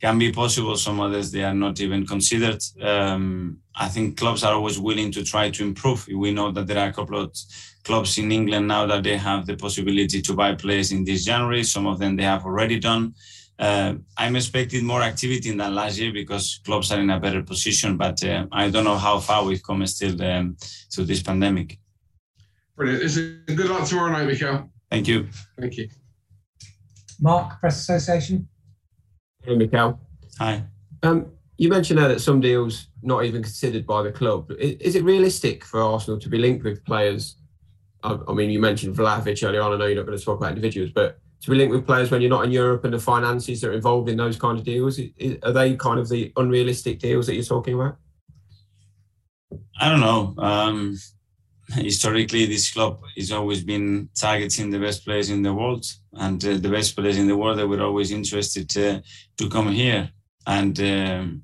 can 0.00 0.18
be 0.18 0.32
possible. 0.32 0.76
Some 0.76 1.00
others 1.00 1.30
they 1.30 1.44
are 1.44 1.54
not 1.54 1.78
even 1.80 2.06
considered. 2.06 2.62
Um, 2.80 3.58
I 3.74 3.88
think 3.88 4.16
clubs 4.16 4.44
are 4.44 4.54
always 4.54 4.78
willing 4.78 5.12
to 5.12 5.22
try 5.22 5.50
to 5.50 5.62
improve. 5.62 6.08
We 6.08 6.32
know 6.32 6.50
that 6.52 6.66
there 6.66 6.78
are 6.78 6.88
a 6.88 6.92
couple 6.92 7.20
of 7.20 7.36
clubs 7.84 8.16
in 8.16 8.32
England 8.32 8.68
now 8.68 8.86
that 8.86 9.02
they 9.02 9.18
have 9.18 9.44
the 9.44 9.56
possibility 9.56 10.22
to 10.22 10.34
buy 10.34 10.54
players 10.54 10.90
in 10.90 11.04
this 11.04 11.24
January. 11.26 11.64
Some 11.64 11.86
of 11.86 11.98
them 11.98 12.16
they 12.16 12.22
have 12.22 12.46
already 12.46 12.78
done. 12.78 13.14
Uh, 13.58 13.94
I'm 14.18 14.36
expecting 14.36 14.84
more 14.84 15.02
activity 15.02 15.50
than 15.50 15.74
last 15.74 15.98
year 15.98 16.12
because 16.12 16.60
clubs 16.64 16.92
are 16.92 17.00
in 17.00 17.10
a 17.10 17.18
better 17.18 17.42
position, 17.42 17.96
but 17.96 18.22
uh, 18.22 18.46
I 18.52 18.68
don't 18.68 18.84
know 18.84 18.98
how 18.98 19.18
far 19.18 19.44
we've 19.44 19.62
come 19.62 19.86
still 19.86 20.20
um, 20.22 20.56
through 20.92 21.04
this 21.04 21.22
pandemic. 21.22 21.78
Brilliant. 22.76 23.02
It's 23.02 23.16
a 23.16 23.54
good 23.54 23.70
luck 23.70 23.88
tomorrow 23.88 24.12
night, 24.12 24.26
Mikel. 24.26 24.70
Thank 24.90 25.08
you. 25.08 25.28
Thank 25.58 25.78
you. 25.78 25.88
Mark, 27.20 27.58
Press 27.60 27.80
Association. 27.80 28.46
Hey, 29.42 29.56
Mikel. 29.56 29.98
Hi. 30.38 30.64
Um, 31.02 31.32
you 31.56 31.70
mentioned 31.70 31.98
there 31.98 32.08
that 32.08 32.20
some 32.20 32.40
deals 32.40 32.88
not 33.02 33.24
even 33.24 33.42
considered 33.42 33.86
by 33.86 34.02
the 34.02 34.12
club. 34.12 34.50
Is, 34.58 34.74
is 34.80 34.94
it 34.96 35.04
realistic 35.04 35.64
for 35.64 35.80
Arsenal 35.80 36.20
to 36.20 36.28
be 36.28 36.36
linked 36.36 36.62
with 36.62 36.84
players? 36.84 37.36
I, 38.02 38.18
I 38.28 38.34
mean, 38.34 38.50
you 38.50 38.60
mentioned 38.60 38.94
Vlahovic 38.94 39.42
earlier 39.42 39.62
on. 39.62 39.72
I 39.72 39.76
know 39.78 39.86
you're 39.86 39.96
not 39.96 40.06
going 40.06 40.18
to 40.18 40.24
talk 40.24 40.36
about 40.36 40.50
individuals, 40.50 40.90
but 40.94 41.18
to 41.42 41.50
be 41.50 41.56
linked 41.56 41.74
with 41.74 41.86
players 41.86 42.10
when 42.10 42.20
you're 42.20 42.30
not 42.30 42.44
in 42.44 42.50
Europe 42.50 42.84
and 42.84 42.94
the 42.94 42.98
finances 42.98 43.60
that 43.60 43.70
are 43.70 43.74
involved 43.74 44.08
in 44.08 44.16
those 44.16 44.38
kind 44.38 44.58
of 44.58 44.64
deals? 44.64 44.98
Are 45.42 45.52
they 45.52 45.76
kind 45.76 46.00
of 46.00 46.08
the 46.08 46.32
unrealistic 46.36 46.98
deals 46.98 47.26
that 47.26 47.34
you're 47.34 47.44
talking 47.44 47.74
about? 47.74 47.96
I 49.80 49.90
don't 49.90 50.00
know. 50.00 50.34
Um, 50.38 50.98
historically, 51.74 52.46
this 52.46 52.72
club 52.72 53.00
has 53.16 53.32
always 53.32 53.62
been 53.62 54.08
targeting 54.14 54.70
the 54.70 54.78
best 54.78 55.04
players 55.04 55.30
in 55.30 55.42
the 55.42 55.52
world, 55.52 55.84
and 56.14 56.42
uh, 56.44 56.56
the 56.56 56.70
best 56.70 56.96
players 56.96 57.18
in 57.18 57.28
the 57.28 57.36
world 57.36 57.58
that 57.58 57.68
were 57.68 57.82
always 57.82 58.10
interested 58.10 58.68
to, 58.70 59.02
to 59.36 59.48
come 59.48 59.70
here. 59.70 60.10
And 60.46 60.78
um, 60.80 61.42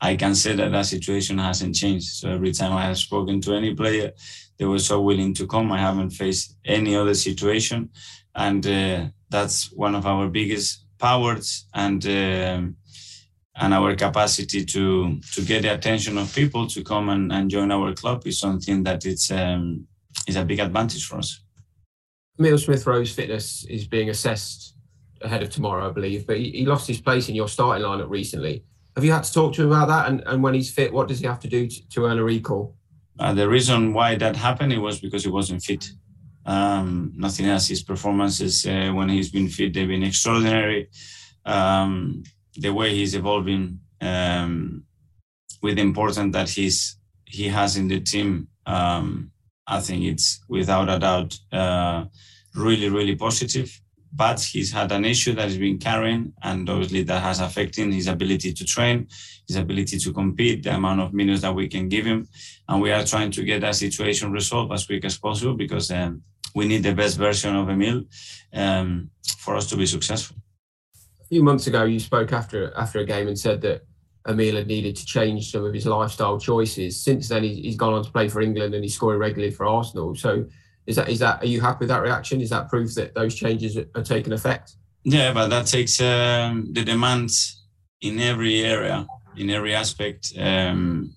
I 0.00 0.16
can 0.16 0.34
say 0.34 0.54
that 0.54 0.72
that 0.72 0.86
situation 0.86 1.38
hasn't 1.38 1.74
changed. 1.74 2.08
So 2.08 2.30
every 2.30 2.52
time 2.52 2.72
I 2.72 2.84
have 2.84 2.98
spoken 2.98 3.40
to 3.42 3.54
any 3.54 3.74
player, 3.74 4.12
they 4.58 4.66
were 4.66 4.78
so 4.78 5.00
willing 5.00 5.34
to 5.34 5.46
come. 5.46 5.72
I 5.72 5.78
haven't 5.78 6.10
faced 6.10 6.56
any 6.64 6.94
other 6.94 7.14
situation, 7.14 7.90
and 8.34 8.66
uh, 8.66 9.06
that's 9.28 9.72
one 9.72 9.94
of 9.94 10.06
our 10.06 10.28
biggest 10.28 10.84
powers 10.98 11.66
and 11.74 12.04
um, 12.06 12.76
and 13.56 13.74
our 13.74 13.94
capacity 13.94 14.64
to 14.64 15.20
to 15.34 15.42
get 15.42 15.62
the 15.62 15.74
attention 15.74 16.18
of 16.18 16.34
people 16.34 16.66
to 16.66 16.82
come 16.82 17.08
and, 17.08 17.32
and 17.32 17.50
join 17.50 17.70
our 17.70 17.92
club 17.94 18.26
is 18.26 18.38
something 18.38 18.82
that 18.84 19.04
it's 19.04 19.30
um, 19.30 19.86
is 20.26 20.36
a 20.36 20.44
big 20.44 20.60
advantage 20.60 21.06
for 21.06 21.18
us. 21.18 21.42
Emile 22.38 22.58
Smith 22.58 22.86
Rowe's 22.86 23.12
fitness 23.12 23.64
is 23.68 23.86
being 23.86 24.10
assessed 24.10 24.74
ahead 25.22 25.42
of 25.42 25.50
tomorrow, 25.50 25.88
I 25.88 25.92
believe, 25.92 26.26
but 26.26 26.38
he, 26.38 26.50
he 26.50 26.66
lost 26.66 26.88
his 26.88 27.00
place 27.00 27.28
in 27.28 27.34
your 27.34 27.48
starting 27.48 27.84
lineup 27.84 28.08
recently. 28.08 28.64
Have 28.96 29.04
you 29.04 29.12
had 29.12 29.24
to 29.24 29.32
talk 29.32 29.52
to 29.54 29.62
him 29.62 29.72
about 29.72 29.88
that? 29.88 30.08
And, 30.08 30.22
and 30.26 30.42
when 30.42 30.54
he's 30.54 30.72
fit, 30.72 30.92
what 30.92 31.08
does 31.08 31.20
he 31.20 31.26
have 31.26 31.40
to 31.40 31.48
do 31.48 31.68
to, 31.68 31.88
to 31.90 32.06
earn 32.06 32.18
a 32.18 32.24
recall? 32.24 32.74
Uh, 33.18 33.34
the 33.34 33.48
reason 33.48 33.92
why 33.92 34.14
that 34.16 34.34
happened 34.34 34.72
it 34.72 34.78
was 34.78 35.00
because 35.00 35.24
he 35.24 35.30
wasn't 35.30 35.62
fit. 35.62 35.90
Um, 36.46 37.12
nothing 37.16 37.46
else. 37.46 37.68
His 37.68 37.82
performances 37.82 38.66
uh, 38.66 38.90
when 38.94 39.08
he's 39.08 39.30
been 39.30 39.48
fit, 39.48 39.74
they've 39.74 39.88
been 39.88 40.02
extraordinary. 40.02 40.88
Um, 41.44 42.22
the 42.56 42.72
way 42.72 42.94
he's 42.94 43.14
evolving, 43.14 43.80
um, 44.00 44.84
with 45.62 45.76
the 45.76 45.82
importance 45.82 46.32
that 46.32 46.48
he's 46.48 46.96
he 47.24 47.48
has 47.48 47.76
in 47.76 47.88
the 47.88 48.00
team, 48.00 48.48
um, 48.66 49.30
I 49.66 49.80
think 49.80 50.04
it's 50.04 50.40
without 50.48 50.88
a 50.88 50.98
doubt 50.98 51.38
uh, 51.52 52.04
really 52.54 52.88
really 52.88 53.16
positive 53.16 53.70
but 54.12 54.40
he's 54.40 54.72
had 54.72 54.90
an 54.92 55.04
issue 55.04 55.32
that 55.34 55.48
he's 55.48 55.58
been 55.58 55.78
carrying, 55.78 56.32
and 56.42 56.68
obviously 56.68 57.02
that 57.04 57.22
has 57.22 57.40
affected 57.40 57.92
his 57.92 58.08
ability 58.08 58.52
to 58.52 58.64
train, 58.64 59.06
his 59.46 59.56
ability 59.56 59.98
to 59.98 60.12
compete, 60.12 60.62
the 60.64 60.74
amount 60.74 61.00
of 61.00 61.14
minutes 61.14 61.42
that 61.42 61.54
we 61.54 61.68
can 61.68 61.88
give 61.88 62.06
him, 62.06 62.26
and 62.68 62.82
we 62.82 62.90
are 62.90 63.04
trying 63.04 63.30
to 63.30 63.44
get 63.44 63.60
that 63.60 63.76
situation 63.76 64.32
resolved 64.32 64.72
as 64.72 64.86
quick 64.86 65.04
as 65.04 65.16
possible 65.16 65.54
because 65.54 65.90
um, 65.92 66.22
we 66.54 66.66
need 66.66 66.82
the 66.82 66.94
best 66.94 67.16
version 67.18 67.54
of 67.56 67.68
Emile 67.68 68.04
um, 68.52 69.10
for 69.38 69.56
us 69.56 69.68
to 69.70 69.76
be 69.76 69.86
successful. 69.86 70.36
A 71.20 71.26
few 71.26 71.42
months 71.42 71.66
ago, 71.66 71.84
you 71.84 72.00
spoke 72.00 72.32
after 72.32 72.72
after 72.76 72.98
a 73.00 73.04
game 73.04 73.28
and 73.28 73.38
said 73.38 73.60
that 73.62 73.82
Emile 74.28 74.56
had 74.56 74.66
needed 74.66 74.96
to 74.96 75.04
change 75.04 75.50
some 75.50 75.64
of 75.64 75.72
his 75.72 75.86
lifestyle 75.86 76.38
choices. 76.38 77.02
Since 77.02 77.28
then, 77.28 77.42
he's 77.42 77.76
gone 77.76 77.94
on 77.94 78.04
to 78.04 78.10
play 78.10 78.28
for 78.28 78.40
England 78.40 78.74
and 78.74 78.84
he's 78.84 78.94
scoring 78.94 79.18
regularly 79.18 79.52
for 79.52 79.66
Arsenal. 79.66 80.14
So 80.14 80.46
is 80.86 80.96
that 80.96 81.08
is 81.08 81.18
that 81.20 81.42
are 81.42 81.46
you 81.46 81.60
happy 81.60 81.80
with 81.80 81.88
that 81.88 82.02
reaction? 82.02 82.40
Is 82.40 82.50
that 82.50 82.68
proof 82.68 82.94
that 82.94 83.14
those 83.14 83.34
changes 83.34 83.76
are 83.76 84.02
taking 84.02 84.32
effect? 84.32 84.76
Yeah, 85.04 85.32
but 85.32 85.48
that 85.48 85.66
takes 85.66 86.00
um, 86.00 86.68
the 86.72 86.84
demands 86.84 87.64
in 88.02 88.18
every 88.18 88.60
area, 88.62 89.06
in 89.36 89.48
every 89.50 89.74
aspect, 89.74 90.32
um, 90.38 91.14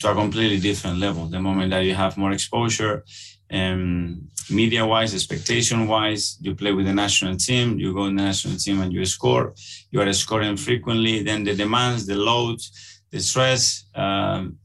to 0.00 0.10
a 0.10 0.14
completely 0.14 0.58
different 0.58 0.98
level. 0.98 1.26
The 1.26 1.40
moment 1.40 1.70
that 1.70 1.84
you 1.84 1.94
have 1.94 2.16
more 2.16 2.32
exposure, 2.32 3.04
um, 3.52 4.28
media-wise, 4.50 5.14
expectation-wise, 5.14 6.38
you 6.40 6.54
play 6.54 6.72
with 6.72 6.86
the 6.86 6.94
national 6.94 7.36
team, 7.36 7.78
you 7.78 7.92
go 7.94 8.06
in 8.06 8.16
the 8.16 8.22
national 8.22 8.56
team 8.56 8.80
and 8.80 8.92
you 8.92 9.04
score. 9.04 9.54
You 9.90 10.00
are 10.00 10.12
scoring 10.12 10.56
frequently. 10.56 11.22
Then 11.22 11.44
the 11.44 11.54
demands, 11.54 12.06
the 12.06 12.14
load, 12.14 12.60
the 13.10 13.20
stress. 13.20 13.84
Um, 13.94 14.58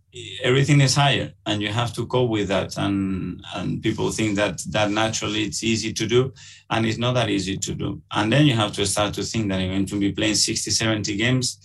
everything 0.44 0.80
is 0.82 0.96
higher 0.96 1.34
and 1.46 1.62
you 1.62 1.70
have 1.70 1.92
to 1.94 2.06
cope 2.06 2.30
with 2.30 2.48
that 2.48 2.78
and 2.78 3.44
and 3.56 3.82
people 3.82 4.12
think 4.12 4.36
that 4.36 4.62
that 4.70 4.92
naturally 4.92 5.44
it's 5.44 5.63
easy 5.63 5.92
to 5.92 6.06
do 6.06 6.32
and 6.70 6.86
it's 6.86 7.00
not 7.00 7.13
that 7.13 7.30
easy 7.30 7.58
to 7.58 7.74
do 7.74 8.00
and 8.12 8.32
then 8.32 8.46
you 8.46 8.54
have 8.54 8.72
to 8.72 8.86
start 8.86 9.13
to 9.13 9.24
think 9.24 9.50
that 9.50 9.60
you're 9.60 9.74
going 9.74 9.86
to 9.86 10.00
be 10.00 10.12
playing 10.12 10.36
60 10.36 10.70
70 10.70 11.18
games 11.18 11.58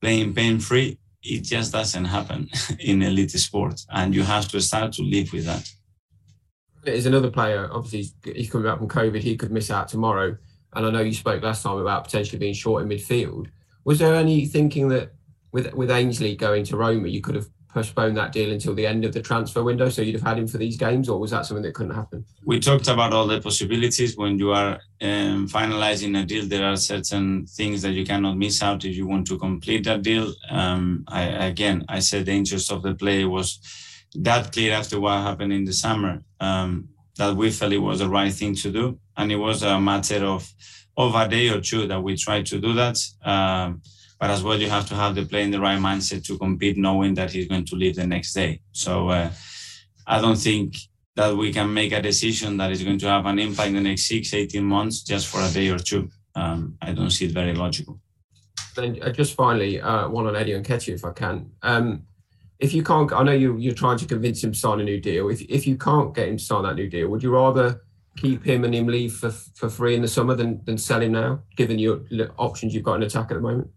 playing 0.00 0.34
pain 0.34 0.58
free 0.58 0.98
it 1.22 1.42
just 1.42 1.72
doesn't 1.72 2.06
happen 2.06 2.48
in 2.80 3.02
elite 3.02 3.30
sport 3.30 3.80
and 3.90 4.14
you 4.14 4.24
have 4.24 4.48
to 4.48 4.60
start 4.60 4.92
to 4.92 5.02
live 5.02 5.32
with 5.32 5.46
that 5.46 5.70
there's 6.86 7.06
another 7.06 7.30
player 7.30 7.68
obviously 7.72 8.32
he's 8.34 8.50
coming 8.50 8.66
back 8.66 8.78
from 8.78 8.88
covid 8.88 9.20
he 9.20 9.36
could 9.36 9.50
miss 9.50 9.70
out 9.70 9.88
tomorrow. 9.88 10.36
And 10.74 10.86
i 10.86 10.90
know 10.90 11.00
you 11.00 11.14
spoke 11.14 11.42
last 11.42 11.62
time 11.62 11.78
about 11.78 12.04
potentially 12.04 12.38
being 12.38 12.54
short 12.54 12.82
in 12.82 12.88
midfield. 12.88 13.48
Was 13.84 13.98
there 13.98 14.14
any 14.14 14.46
thinking 14.46 14.88
that 14.88 15.12
with 15.52 15.72
with 15.74 15.90
Ainsley 15.90 16.36
going 16.36 16.64
to 16.64 16.76
Roma, 16.76 17.08
you 17.08 17.20
could 17.20 17.34
have 17.34 17.48
postponed 17.76 18.16
that 18.16 18.32
deal 18.32 18.52
until 18.52 18.74
the 18.74 18.86
end 18.86 19.04
of 19.04 19.12
the 19.12 19.20
transfer 19.20 19.62
window 19.62 19.88
so 19.90 20.00
you'd 20.00 20.14
have 20.14 20.22
had 20.22 20.38
him 20.38 20.46
for 20.46 20.56
these 20.56 20.78
games 20.78 21.10
or 21.10 21.20
was 21.20 21.30
that 21.30 21.44
something 21.44 21.62
that 21.62 21.74
couldn't 21.74 21.94
happen? 21.94 22.24
We 22.44 22.58
talked 22.58 22.88
about 22.88 23.12
all 23.12 23.26
the 23.26 23.38
possibilities. 23.38 24.16
When 24.16 24.38
you 24.38 24.52
are 24.52 24.80
um, 25.02 25.46
finalizing 25.46 26.18
a 26.18 26.24
deal 26.24 26.46
there 26.46 26.64
are 26.64 26.76
certain 26.76 27.46
things 27.46 27.82
that 27.82 27.92
you 27.92 28.06
cannot 28.06 28.38
miss 28.38 28.62
out 28.62 28.86
if 28.86 28.96
you 28.96 29.06
want 29.06 29.26
to 29.26 29.38
complete 29.38 29.84
that 29.84 30.00
deal. 30.02 30.32
Um, 30.50 31.04
I, 31.08 31.22
again 31.52 31.84
i 31.88 31.98
said 31.98 32.26
the 32.26 32.32
interest 32.32 32.72
of 32.72 32.82
the 32.82 32.94
player 32.94 33.28
was 33.28 33.60
that 34.14 34.52
clear 34.52 34.72
after 34.72 35.00
what 35.00 35.22
happened 35.22 35.52
in 35.52 35.64
the 35.64 35.72
summer 35.72 36.22
um, 36.40 36.88
that 37.16 37.34
we 37.36 37.50
felt 37.50 37.72
it 37.72 37.78
was 37.78 37.98
the 37.98 38.08
right 38.08 38.32
thing 38.32 38.54
to 38.54 38.70
do. 38.70 38.98
And 39.16 39.32
it 39.32 39.36
was 39.36 39.62
a 39.62 39.80
matter 39.80 40.24
of 40.24 40.48
of 40.96 41.14
a 41.14 41.28
day 41.28 41.50
or 41.50 41.60
two 41.60 41.86
that 41.86 42.02
we 42.02 42.16
tried 42.16 42.46
to 42.46 42.58
do 42.58 42.72
that. 42.72 42.96
Um, 43.22 43.82
but 44.18 44.30
as 44.30 44.42
well 44.42 44.58
you 44.58 44.70
have 44.70 44.88
to 44.88 44.94
have 44.94 45.14
the 45.14 45.26
player 45.26 45.44
in 45.44 45.50
the 45.50 45.60
right 45.60 45.78
mindset 45.78 46.24
to 46.26 46.38
compete 46.38 46.78
knowing 46.78 47.14
that 47.14 47.30
he's 47.30 47.48
going 47.48 47.66
to 47.66 47.76
leave 47.76 47.96
the 47.96 48.06
next 48.06 48.32
day. 48.32 48.60
So 48.72 49.10
uh, 49.10 49.30
i 50.06 50.20
don't 50.20 50.38
think 50.38 50.76
that 51.16 51.36
we 51.36 51.52
can 51.52 51.72
make 51.72 51.92
a 51.92 52.00
decision 52.00 52.56
that 52.58 52.70
is 52.70 52.82
going 52.82 52.98
to 52.98 53.08
have 53.08 53.26
an 53.26 53.38
impact 53.38 53.68
in 53.68 53.74
the 53.74 53.80
next 53.80 54.06
six 54.06 54.32
18 54.32 54.62
months 54.62 55.02
just 55.02 55.26
for 55.26 55.40
a 55.40 55.50
day 55.50 55.68
or 55.68 55.78
two. 55.78 56.08
Um, 56.34 56.76
i 56.80 56.92
don't 56.92 57.10
see 57.10 57.26
it 57.26 57.32
very 57.32 57.54
logical. 57.54 58.00
Then 58.74 58.98
uh, 59.02 59.10
just 59.10 59.34
finally 59.34 59.80
uh, 59.80 60.08
one 60.08 60.26
on 60.26 60.36
Eddie 60.36 60.52
Nketiah 60.52 60.94
if 60.94 61.04
i 61.04 61.12
can. 61.12 61.50
Um, 61.62 62.02
if 62.58 62.72
you 62.72 62.82
can't 62.82 63.12
i 63.12 63.22
know 63.22 63.32
you, 63.32 63.56
you're 63.56 63.74
trying 63.74 63.98
to 63.98 64.06
convince 64.06 64.42
him 64.42 64.52
to 64.52 64.58
sign 64.58 64.80
a 64.80 64.84
new 64.84 65.00
deal 65.00 65.28
if, 65.28 65.40
if 65.42 65.66
you 65.66 65.76
can't 65.76 66.14
get 66.14 66.28
him 66.28 66.36
to 66.36 66.44
sign 66.44 66.62
that 66.62 66.76
new 66.76 66.88
deal 66.88 67.08
would 67.08 67.22
you 67.22 67.32
rather 67.32 67.82
keep 68.16 68.42
him 68.44 68.64
and 68.64 68.74
him 68.74 68.86
leave 68.86 69.12
for, 69.12 69.30
for 69.30 69.68
free 69.68 69.94
in 69.94 70.00
the 70.00 70.08
summer 70.08 70.34
than, 70.34 70.64
than 70.64 70.78
sell 70.78 71.02
him 71.02 71.12
now 71.12 71.38
given 71.56 71.78
your 71.78 72.00
options 72.38 72.74
you've 72.74 72.82
got 72.84 72.94
in 72.94 73.02
attack 73.02 73.30
at 73.30 73.34
the 73.34 73.40
moment 73.40 73.68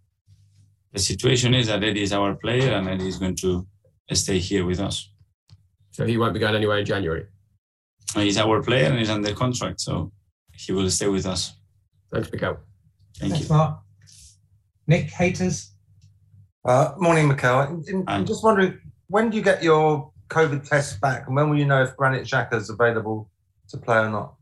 the 0.94 1.00
situation 1.00 1.54
is 1.54 1.68
that 1.68 1.84
Eddie 1.84 2.02
is 2.02 2.14
our 2.14 2.36
player 2.36 2.72
and 2.72 2.88
Eddie 2.88 3.08
is 3.08 3.18
going 3.18 3.36
to 3.36 3.68
stay 4.12 4.40
here 4.40 4.66
with 4.66 4.80
us. 4.80 5.12
So 5.92 6.06
he 6.06 6.18
won't 6.18 6.34
be 6.34 6.40
going 6.40 6.56
anywhere 6.56 6.80
in 6.80 6.86
January. 6.86 7.26
He's 8.16 8.38
our 8.38 8.64
player 8.64 8.86
and 8.86 8.98
he's 8.98 9.10
under 9.10 9.34
contract, 9.34 9.82
so 9.82 10.12
he 10.56 10.72
will 10.72 10.90
stay 10.90 11.08
with 11.08 11.28
us. 11.28 11.54
Thanks, 12.12 12.32
Mikel. 12.32 12.58
Thank 13.18 13.34
Thanks, 13.34 13.50
you. 13.50 13.56
Mark. 13.56 13.80
Nick, 14.88 15.12
haters. 15.12 15.74
Uh, 16.66 16.94
morning, 16.98 17.28
Mikel. 17.28 17.84
I'm 18.08 18.26
just 18.26 18.44
wondering, 18.44 18.80
when 19.08 19.30
do 19.30 19.38
you 19.38 19.44
get 19.44 19.64
your 19.64 20.12
COVID 20.30 20.68
test 20.68 21.00
back, 21.02 21.28
and 21.28 21.36
when 21.36 21.50
will 21.50 21.58
you 21.58 21.66
know 21.66 21.82
if 21.82 21.96
Granit 21.96 22.24
Xhaka 22.24 22.56
is 22.56 22.70
available 22.70 23.30
to 23.70 23.78
play 23.78 23.98
or 23.98 24.10
not? 24.10 24.36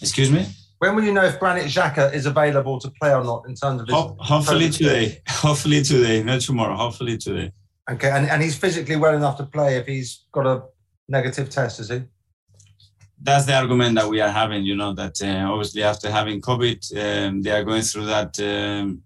Excuse 0.00 0.30
me. 0.30 0.46
When 0.78 0.96
will 0.96 1.04
you 1.04 1.12
know 1.12 1.24
if 1.24 1.38
Granit 1.38 1.64
Xhaka 1.64 2.12
is 2.12 2.26
available 2.26 2.80
to 2.80 2.90
play 3.00 3.14
or 3.14 3.22
not 3.22 3.44
in 3.46 3.54
terms 3.54 3.80
of 3.80 3.86
his 3.86 3.94
Ho- 3.94 4.16
hopefully 4.18 4.70
today. 4.70 5.22
Hopefully 5.28 5.82
today, 5.82 6.22
not 6.22 6.40
tomorrow. 6.40 6.74
Hopefully 6.74 7.16
today. 7.16 7.52
Okay, 7.90 8.10
and, 8.10 8.28
and 8.28 8.42
he's 8.42 8.56
physically 8.56 8.96
well 8.96 9.14
enough 9.14 9.36
to 9.36 9.44
play 9.44 9.76
if 9.76 9.86
he's 9.86 10.24
got 10.32 10.46
a 10.46 10.62
negative 11.08 11.50
test, 11.50 11.80
is 11.80 11.90
he? 11.90 12.02
That's 13.20 13.46
the 13.46 13.54
argument 13.54 13.94
that 13.96 14.08
we 14.08 14.20
are 14.20 14.30
having. 14.30 14.64
You 14.64 14.76
know 14.76 14.94
that 14.94 15.22
uh, 15.22 15.52
obviously 15.52 15.82
after 15.82 16.10
having 16.10 16.40
COVID, 16.40 17.26
um, 17.28 17.42
they 17.42 17.50
are 17.50 17.64
going 17.64 17.82
through 17.82 18.06
that 18.06 18.38
um, 18.40 19.02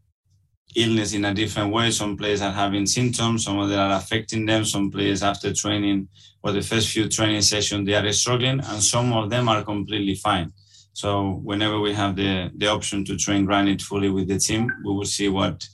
illness 0.77 1.13
in 1.13 1.25
a 1.25 1.35
different 1.35 1.73
way. 1.73 1.91
Some 1.91 2.17
players 2.17 2.43
are 2.43 2.53
having 2.53 2.87
symptoms, 2.87 3.45
some 3.45 3.59
of 3.59 3.69
them 3.69 3.79
are 3.79 3.97
affecting 3.97 4.47
them. 4.47 4.65
Some 4.65 4.91
players 4.91 5.23
after 5.23 5.53
training 5.53 6.09
or 6.43 6.53
the 6.53 6.63
first 6.63 6.89
few 6.91 7.09
training 7.09 7.43
sessions 7.43 7.87
they 7.87 7.95
are 7.95 8.13
struggling, 8.13 8.61
and 8.61 8.83
some 8.83 9.13
of 9.13 9.31
them 9.31 9.49
are 9.49 9.63
completely 9.63 10.15
fine. 10.15 10.53
So 10.93 11.41
whenever 11.45 11.81
we 11.81 11.93
have 11.95 12.17
the 12.17 12.51
the 12.57 12.69
option 12.69 13.05
to 13.07 13.17
train 13.17 13.45
Granit 13.45 13.83
fully 13.83 14.11
with 14.11 14.29
the 14.29 14.39
team, 14.39 14.71
we 14.85 14.93
will 14.93 15.05
see 15.05 15.29
what 15.29 15.67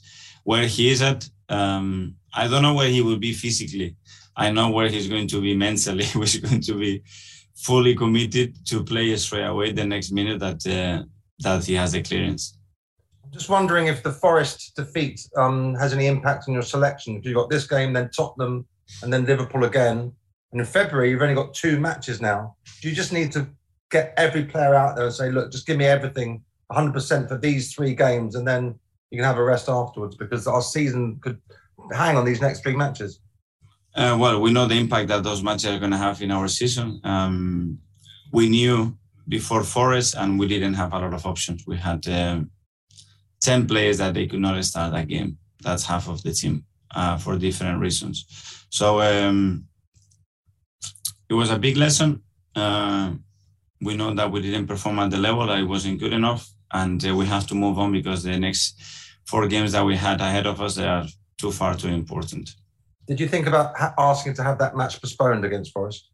where 0.43 0.67
he 0.67 0.89
is 0.89 1.01
at. 1.01 1.27
Um, 1.49 2.15
I 2.33 2.47
don't 2.47 2.61
know 2.61 2.73
where 2.73 2.89
he 2.89 3.01
will 3.01 3.17
be 3.17 3.33
physically. 3.33 3.95
I 4.35 4.51
know 4.51 4.69
where 4.69 4.89
he's 4.89 5.07
going 5.07 5.27
to 5.29 5.41
be 5.41 5.55
mentally. 5.55 6.03
he's 6.13 6.37
going 6.37 6.61
to 6.61 6.73
be 6.73 7.03
fully 7.55 7.95
committed 7.95 8.53
to 8.67 8.83
play 8.83 9.15
straight 9.15 9.45
away 9.45 9.71
the 9.71 9.85
next 9.85 10.11
minute 10.11 10.39
that 10.39 10.65
uh, 10.67 11.03
that 11.39 11.65
he 11.65 11.73
has 11.73 11.93
the 11.93 12.01
clearance. 12.01 12.54
Just 13.35 13.49
wondering 13.49 13.87
if 13.87 14.01
the 14.01 14.13
Forest 14.13 14.77
defeat 14.77 15.19
um, 15.35 15.75
has 15.75 15.91
any 15.91 16.07
impact 16.07 16.45
on 16.47 16.53
your 16.53 16.63
selection. 16.63 17.17
If 17.17 17.25
you've 17.25 17.35
got 17.35 17.49
this 17.49 17.67
game, 17.67 17.91
then 17.91 18.09
Tottenham, 18.15 18.65
and 19.03 19.11
then 19.11 19.25
Liverpool 19.25 19.65
again, 19.65 20.13
and 20.53 20.61
in 20.61 20.65
February 20.65 21.09
you've 21.09 21.21
only 21.21 21.35
got 21.35 21.53
two 21.53 21.77
matches 21.77 22.21
now. 22.21 22.55
Do 22.81 22.87
you 22.87 22.95
just 22.95 23.11
need 23.11 23.33
to 23.33 23.45
get 23.91 24.13
every 24.15 24.45
player 24.45 24.73
out 24.73 24.95
there 24.95 25.07
and 25.07 25.13
say, 25.13 25.31
look, 25.31 25.51
just 25.51 25.67
give 25.67 25.77
me 25.77 25.83
everything 25.83 26.45
100% 26.71 27.27
for 27.27 27.37
these 27.37 27.73
three 27.73 27.93
games, 27.93 28.35
and 28.35 28.47
then 28.47 28.79
you 29.11 29.17
can 29.17 29.25
have 29.25 29.37
a 29.37 29.43
rest 29.43 29.67
afterwards 29.67 30.15
because 30.15 30.47
our 30.47 30.61
season 30.61 31.19
could 31.21 31.41
hang 31.91 32.15
on 32.15 32.23
these 32.23 32.39
next 32.39 32.61
three 32.61 32.75
matches? 32.75 33.19
Uh, 33.95 34.15
well, 34.17 34.39
we 34.39 34.53
know 34.53 34.65
the 34.65 34.79
impact 34.79 35.09
that 35.09 35.23
those 35.23 35.43
matches 35.43 35.65
are 35.65 35.79
going 35.79 35.91
to 35.91 35.97
have 35.97 36.21
in 36.21 36.31
our 36.31 36.47
season. 36.47 37.01
Um, 37.03 37.79
we 38.31 38.47
knew 38.47 38.97
before 39.27 39.63
Forest, 39.63 40.15
and 40.17 40.39
we 40.39 40.47
didn't 40.47 40.75
have 40.75 40.93
a 40.93 40.99
lot 40.99 41.13
of 41.13 41.25
options. 41.25 41.65
We 41.67 41.77
had 41.77 42.07
um, 42.07 42.51
10 43.45 43.67
players 43.67 43.99
that 43.99 44.13
they 44.13 44.25
could 44.27 44.39
not 44.39 44.63
start 44.65 44.91
that 44.93 45.07
game. 45.07 45.37
That's 45.61 45.85
half 45.85 46.09
of 46.09 46.23
the 46.23 46.31
team 46.31 46.65
uh, 46.95 47.17
for 47.17 47.37
different 47.37 47.79
reasons. 47.79 48.25
So 48.69 49.01
um, 49.01 49.65
it 51.29 51.35
was 51.35 51.51
a 51.51 51.59
big 51.59 51.77
lesson. 51.77 52.23
Uh, 52.55 53.13
we 53.81 53.95
know 53.95 54.13
that 54.13 54.31
we 54.31 54.41
didn't 54.41 54.67
perform 54.67 54.99
at 54.99 55.11
the 55.11 55.17
level, 55.17 55.49
it 55.51 55.63
wasn't 55.63 55.99
good 55.99 56.13
enough, 56.13 56.49
and 56.73 57.05
uh, 57.05 57.15
we 57.15 57.25
have 57.25 57.45
to 57.47 57.55
move 57.55 57.77
on 57.77 57.91
because 57.91 58.23
the 58.23 58.39
next 58.39 58.81
four 59.27 59.47
games 59.47 59.73
that 59.73 59.85
we 59.85 59.95
had 59.95 60.21
ahead 60.21 60.47
of 60.47 60.61
us, 60.61 60.75
they 60.75 60.87
are 60.87 61.05
too 61.37 61.51
far 61.51 61.75
too 61.75 61.89
important. 61.89 62.49
Did 63.07 63.19
you 63.19 63.27
think 63.27 63.45
about 63.45 63.75
asking 63.97 64.33
to 64.35 64.43
have 64.43 64.57
that 64.59 64.75
match 64.75 64.99
postponed 64.99 65.45
against 65.45 65.71
Forest? 65.73 66.09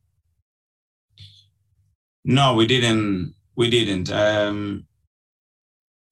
No, 2.25 2.55
we 2.55 2.67
didn't. 2.67 3.33
We 3.55 3.69
didn't. 3.69 4.11
Um, 4.11 4.85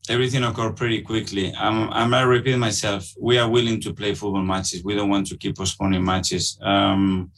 everything 0.10 0.44
occurred 0.44 0.76
pretty 0.76 1.02
quickly. 1.02 1.54
I'm, 1.56 1.90
I 1.94 2.06
might 2.06 2.24
repeat 2.24 2.58
myself. 2.58 3.14
We 3.20 3.38
are 3.38 3.50
willing 3.50 3.80
to 3.82 3.94
play 3.94 4.16
football 4.16 4.42
matches. 4.42 4.84
We 4.84 4.96
don't 4.96 5.10
want 5.10 5.28
to 5.28 5.38
keep 5.38 5.56
postponing 5.56 6.04
matches. 6.04 6.58
Um, 6.62 7.32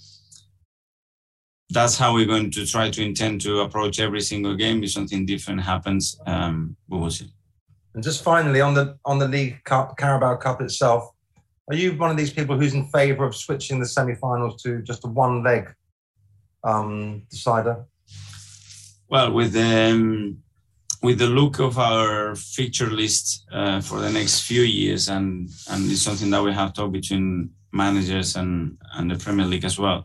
that's 1.70 1.98
how 1.98 2.13
we're 2.13 2.25
going 2.25 2.51
to 2.51 2.66
try 2.66 2.90
to 2.90 3.04
intend 3.04 3.42
to 3.42 3.62
approach 3.62 4.00
every 4.00 4.22
single 4.22 4.56
game. 4.56 4.84
If 4.84 4.92
something 4.92 5.25
different 5.25 5.62
happens, 5.62 6.20
um, 6.25 6.75
we 6.90 6.98
will 6.98 7.12
see. 7.12 7.32
And 7.94 8.04
just 8.04 8.24
finally, 8.24 8.62
on 8.62 8.74
the 8.74 8.98
on 9.04 9.20
the 9.20 9.28
League 9.28 9.63
Cup, 9.66 9.98
Carabao 9.98 10.38
Cup 10.38 10.62
itself, 10.62 11.10
are 11.70 11.75
you 11.75 11.94
one 11.94 12.12
of 12.12 12.18
these 12.18 12.32
people 12.32 12.58
who's 12.58 12.74
in 12.74 12.88
favour 12.88 13.25
of 13.25 13.36
switching 13.36 13.80
the 13.80 13.86
semi-finals 13.86 14.62
to 14.63 14.82
just 14.82 15.06
a 15.06 15.08
one-leg 15.08 15.74
um, 16.63 17.24
decider? 17.30 17.86
Well, 19.10 19.34
with 19.34 19.56
um, 19.58 20.38
with 21.01 21.17
the 21.17 21.27
look 21.27 21.60
of 21.60 21.79
our 21.79 22.36
feature 22.36 22.89
list 22.89 23.46
uh, 23.51 23.81
for 23.81 24.00
the 24.00 24.10
next 24.10 24.41
few 24.41 24.62
years, 24.62 25.10
and 25.10 25.50
and 25.70 25.91
it's 25.91 26.01
something 26.01 26.29
that 26.29 26.43
we 26.43 26.53
have 26.53 26.74
talked 26.74 26.93
between 26.93 27.50
managers 27.72 28.36
and 28.36 28.77
and 28.96 29.10
the 29.10 29.17
Premier 29.17 29.46
League 29.46 29.65
as 29.65 29.79
well. 29.79 30.03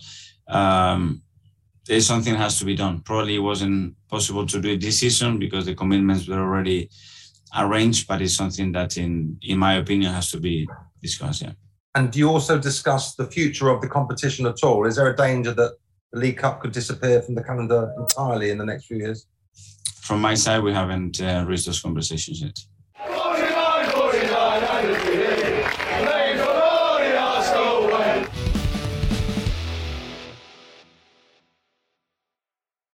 Um, 0.48 1.22
there's 1.86 2.06
something 2.06 2.34
has 2.34 2.58
to 2.58 2.64
be 2.64 2.74
done. 2.74 3.00
Probably 3.00 3.36
it 3.36 3.40
wasn't 3.40 3.94
possible 4.08 4.46
to 4.46 4.60
do 4.60 4.70
it 4.70 4.80
this 4.80 5.00
season 5.00 5.38
because 5.38 5.66
the 5.66 5.74
commitments 5.74 6.26
were 6.26 6.40
already 6.40 6.90
arranged, 7.56 8.08
but 8.08 8.22
it's 8.22 8.34
something 8.34 8.72
that, 8.72 8.96
in 8.96 9.38
in 9.42 9.58
my 9.58 9.74
opinion, 9.74 10.12
has 10.12 10.30
to 10.30 10.40
be 10.40 10.66
discussed. 11.02 11.42
Yeah. 11.42 11.52
And 11.94 12.10
do 12.10 12.18
you 12.18 12.28
also 12.28 12.58
discuss 12.58 13.14
the 13.14 13.26
future 13.26 13.68
of 13.70 13.80
the 13.80 13.88
competition 13.88 14.46
at 14.46 14.62
all? 14.62 14.86
Is 14.86 14.96
there 14.96 15.08
a 15.08 15.16
danger 15.16 15.52
that 15.54 15.72
the 16.12 16.18
League 16.18 16.36
Cup 16.38 16.60
could 16.60 16.72
disappear 16.72 17.22
from 17.22 17.34
the 17.34 17.42
calendar 17.42 17.92
entirely 17.98 18.50
in 18.50 18.58
the 18.58 18.64
next 18.66 18.86
few 18.86 18.98
years? 18.98 19.26
From 20.00 20.20
my 20.20 20.34
side, 20.34 20.62
we 20.62 20.72
haven't 20.72 21.20
uh, 21.20 21.44
reached 21.46 21.66
those 21.66 21.80
conversations 21.80 22.40
yet. 22.40 22.58